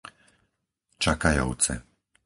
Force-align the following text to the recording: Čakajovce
Čakajovce 1.01 1.73